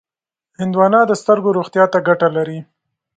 هندوانه 0.59 0.99
د 1.07 1.11
سترګو 1.21 1.49
روغتیا 1.57 1.85
ته 1.93 1.99
ګټه 2.07 2.27
لري. 2.37 2.59